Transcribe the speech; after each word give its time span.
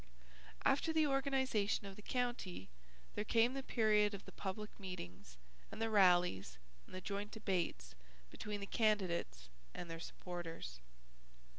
After 0.65 0.91
the 0.91 1.05
organization 1.05 1.85
of 1.85 1.95
the 1.95 2.01
county 2.01 2.69
there 3.13 3.23
came 3.23 3.53
the 3.53 3.61
period 3.61 4.15
of 4.15 4.25
the 4.25 4.31
public 4.31 4.79
meetings 4.79 5.37
and 5.71 5.79
the 5.79 5.91
rallies 5.91 6.57
and 6.87 6.95
the 6.95 7.01
joint 7.01 7.29
debates 7.29 7.93
between 8.31 8.61
the 8.61 8.65
candidates 8.65 9.47
and 9.75 9.91
their 9.91 9.99
supporters. 9.99 10.79